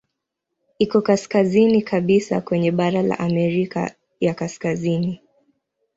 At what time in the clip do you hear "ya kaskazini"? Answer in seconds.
4.19-5.21